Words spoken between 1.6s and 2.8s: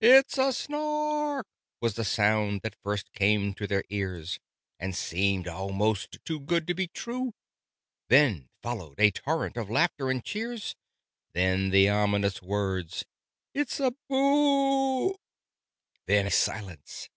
was the sound that